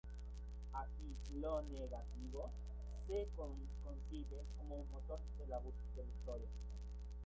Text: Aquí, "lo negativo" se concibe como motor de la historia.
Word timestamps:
Aquí, 0.73 1.15
"lo 1.35 1.61
negativo" 1.61 2.49
se 3.05 3.29
concibe 3.35 4.45
como 4.57 4.83
motor 4.85 5.19
de 5.37 5.45
la 5.45 5.59
historia. 5.63 6.47